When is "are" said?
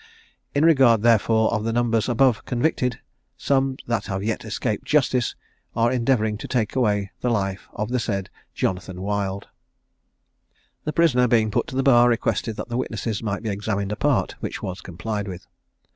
5.75-5.91